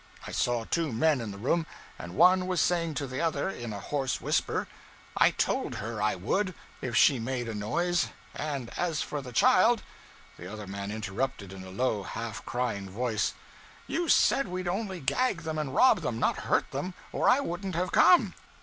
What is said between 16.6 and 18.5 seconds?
them; or I wouldn't have come.'